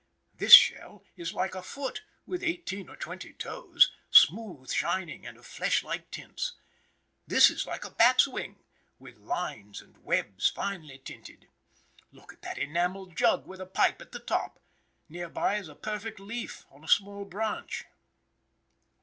This 0.33 0.53
shell 0.53 1.03
is 1.15 1.31
like 1.31 1.53
a 1.53 1.61
foot 1.61 2.01
with 2.25 2.41
eighteen 2.41 2.89
or 2.89 2.95
twenty 2.95 3.33
toes, 3.33 3.91
smooth, 4.09 4.71
shining, 4.71 5.27
and 5.27 5.37
of 5.37 5.45
flesh 5.45 5.83
like 5.83 6.09
tints. 6.09 6.53
This 7.27 7.51
is 7.51 7.67
like 7.67 7.85
a 7.85 7.91
bat's 7.91 8.27
wing, 8.27 8.63
with 8.97 9.17
lines 9.19 9.79
and 9.79 10.03
webs 10.03 10.49
finely 10.49 10.97
tinted. 10.97 11.49
Look 12.11 12.33
at 12.33 12.41
that 12.41 12.57
enamelled 12.57 13.15
jug 13.15 13.45
with 13.45 13.61
a 13.61 13.67
pipe 13.67 14.01
at 14.01 14.11
the 14.11 14.17
top. 14.17 14.59
Near 15.07 15.29
by 15.29 15.57
is 15.57 15.67
a 15.67 15.75
perfect 15.75 16.19
leaf 16.19 16.65
on 16.71 16.83
a 16.83 16.87
small 16.87 17.23
branch. 17.23 17.85